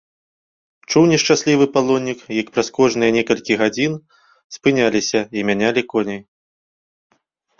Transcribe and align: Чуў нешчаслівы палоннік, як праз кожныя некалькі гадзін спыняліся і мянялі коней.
Чуў 0.91 1.03
нешчаслівы 1.11 1.65
палоннік, 1.75 2.19
як 2.41 2.47
праз 2.55 2.67
кожныя 2.77 3.11
некалькі 3.17 3.59
гадзін 3.61 3.91
спыняліся 4.57 5.21
і 5.41 5.43
мянялі 5.51 5.81
коней. 5.91 6.21